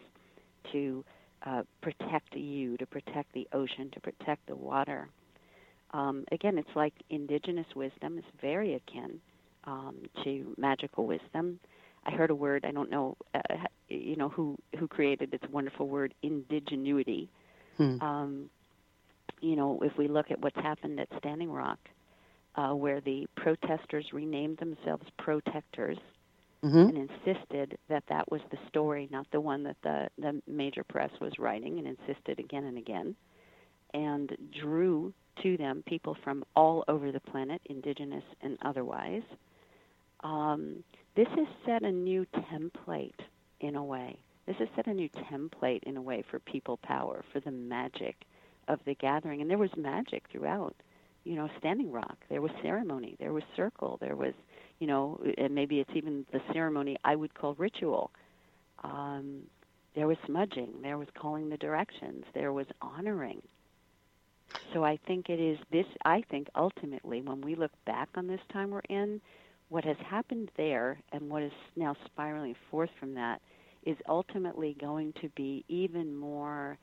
[0.71, 1.03] to
[1.45, 5.09] uh, protect you, to protect the ocean, to protect the water?
[5.91, 9.19] Um, again, it's like indigenous wisdom is very akin
[9.65, 11.59] um, to magical wisdom.
[12.05, 13.39] I heard a word I don't know, uh,
[13.93, 17.29] you know who who created this wonderful word indigenuity.
[17.77, 17.97] Hmm.
[18.01, 18.49] Um,
[19.41, 21.79] you know, if we look at what's happened at Standing Rock,
[22.55, 25.97] uh, where the protesters renamed themselves protectors
[26.63, 26.89] Mhm.
[26.89, 31.11] and insisted that that was the story, not the one that the, the major press
[31.19, 33.15] was writing, and insisted again and again,
[33.93, 39.23] and drew to them people from all over the planet, indigenous and otherwise.
[40.21, 40.83] Um,
[41.15, 43.19] this has set a new template
[43.63, 44.17] in a way.
[44.45, 48.15] This has set a new template in a way for people power, for the magic
[48.67, 49.41] of the gathering.
[49.41, 50.75] And there was magic throughout.
[51.23, 54.33] You know, Standing Rock, there was ceremony, there was circle, there was,
[54.79, 58.11] you know, and maybe it's even the ceremony I would call ritual.
[58.83, 59.43] Um,
[59.95, 63.41] there was smudging, there was calling the directions, there was honoring.
[64.73, 68.41] So I think it is this, I think ultimately, when we look back on this
[68.51, 69.21] time we're in,
[69.69, 73.41] what has happened there and what is now spiraling forth from that
[73.85, 76.77] is ultimately going to be even more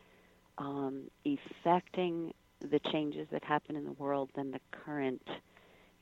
[0.59, 5.27] um, affecting the changes that happen in the world than the current,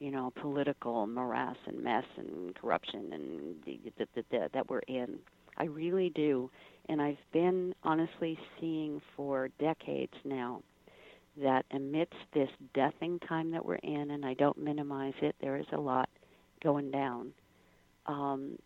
[0.00, 5.18] you know, political morass and mess and corruption and the, the, the, that we're in.
[5.56, 6.50] I really do.
[6.88, 10.62] And I've been honestly seeing for decades now
[11.40, 15.66] that amidst this deathing time that we're in, and I don't minimize it, there is
[15.72, 16.08] a lot
[16.62, 17.32] going down.
[18.06, 18.58] Um,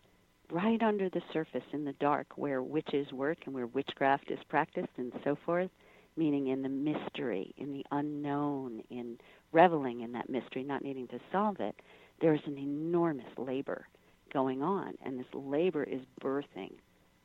[0.53, 4.89] right under the surface in the dark where witches work and where witchcraft is practiced
[4.97, 5.69] and so forth,
[6.15, 9.17] meaning in the mystery, in the unknown, in
[9.51, 11.75] reveling in that mystery, not needing to solve it,
[12.21, 13.87] there's an enormous labor
[14.31, 16.73] going on, and this labor is birthing.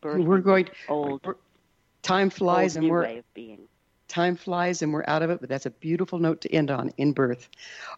[0.03, 0.69] birthing We're going.
[0.89, 1.21] old,
[2.03, 3.61] Time flies, old and we're way of being.
[4.09, 6.95] Time flies and we're out of it, but that's a beautiful note to end on
[6.97, 7.47] in birth.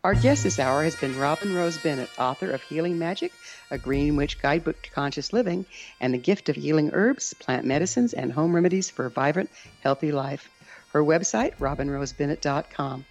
[0.03, 3.33] Our guest this hour has been Robin Rose Bennett, author of Healing Magic,
[3.71, 5.67] a Green Witch Guidebook to Conscious Living,
[6.01, 9.51] and the gift of healing herbs, plant medicines, and home remedies for a vibrant,
[9.83, 10.51] healthy life.
[10.93, 13.07] Her website, robinrosebennett.com.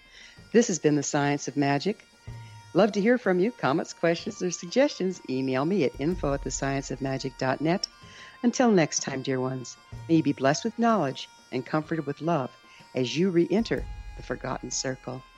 [0.51, 2.05] This has been The Science of Magic.
[2.73, 3.51] Love to hear from you.
[3.51, 7.87] Comments, questions, or suggestions, email me at info at thescienceofmagic.net.
[8.43, 9.77] Until next time, dear ones,
[10.09, 12.51] may you be blessed with knowledge and comforted with love
[12.95, 15.28] as you re enter the forgotten circle.